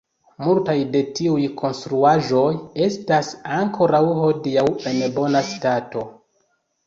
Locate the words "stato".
5.53-6.07